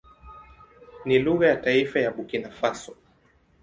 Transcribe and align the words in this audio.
Ni 1.05 1.19
lugha 1.19 1.47
ya 1.47 1.55
taifa 1.57 1.99
ya 1.99 2.11
Burkina 2.11 2.49
Faso. 2.51 2.95